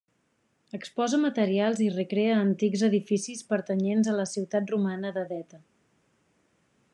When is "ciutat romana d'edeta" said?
4.33-5.61